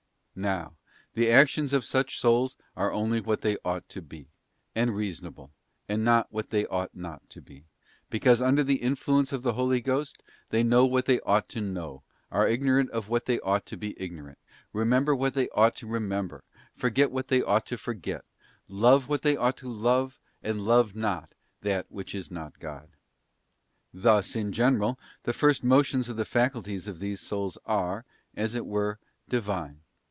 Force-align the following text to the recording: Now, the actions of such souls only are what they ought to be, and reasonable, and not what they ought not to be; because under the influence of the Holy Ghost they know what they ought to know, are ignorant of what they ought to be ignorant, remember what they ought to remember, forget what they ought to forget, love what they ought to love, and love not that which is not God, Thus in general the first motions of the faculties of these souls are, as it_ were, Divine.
Now, 0.33 0.77
the 1.13 1.29
actions 1.29 1.73
of 1.73 1.83
such 1.83 2.17
souls 2.17 2.55
only 2.77 3.19
are 3.19 3.23
what 3.23 3.41
they 3.41 3.57
ought 3.65 3.87
to 3.89 4.01
be, 4.01 4.29
and 4.73 4.95
reasonable, 4.95 5.51
and 5.89 6.05
not 6.05 6.31
what 6.31 6.51
they 6.51 6.65
ought 6.67 6.95
not 6.95 7.29
to 7.31 7.41
be; 7.41 7.65
because 8.09 8.41
under 8.41 8.63
the 8.63 8.77
influence 8.77 9.33
of 9.33 9.43
the 9.43 9.53
Holy 9.53 9.81
Ghost 9.81 10.23
they 10.49 10.63
know 10.63 10.85
what 10.85 11.05
they 11.05 11.19
ought 11.19 11.49
to 11.49 11.59
know, 11.59 12.01
are 12.31 12.47
ignorant 12.47 12.89
of 12.91 13.09
what 13.09 13.25
they 13.25 13.41
ought 13.41 13.65
to 13.67 13.77
be 13.77 13.93
ignorant, 14.01 14.37
remember 14.71 15.13
what 15.13 15.33
they 15.33 15.49
ought 15.49 15.75
to 15.75 15.85
remember, 15.85 16.45
forget 16.77 17.11
what 17.11 17.27
they 17.27 17.41
ought 17.41 17.65
to 17.65 17.77
forget, 17.77 18.23
love 18.69 19.09
what 19.09 19.23
they 19.23 19.35
ought 19.35 19.57
to 19.57 19.67
love, 19.67 20.17
and 20.41 20.63
love 20.63 20.95
not 20.95 21.35
that 21.61 21.85
which 21.91 22.15
is 22.15 22.31
not 22.31 22.57
God, 22.57 22.87
Thus 23.93 24.33
in 24.37 24.53
general 24.53 24.97
the 25.23 25.33
first 25.33 25.61
motions 25.61 26.07
of 26.07 26.15
the 26.15 26.23
faculties 26.25 26.87
of 26.87 26.99
these 26.99 27.19
souls 27.19 27.57
are, 27.65 28.05
as 28.33 28.55
it_ 28.55 28.63
were, 28.65 28.97
Divine. 29.27 29.81